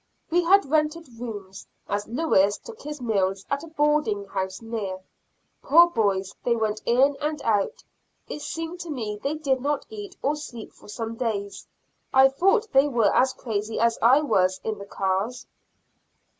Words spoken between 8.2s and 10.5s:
it seemed to me they did not eat or